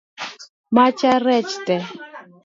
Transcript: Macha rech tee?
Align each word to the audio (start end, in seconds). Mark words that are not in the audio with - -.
Macha 0.75 1.11
rech 1.25 1.51
tee? 1.65 1.83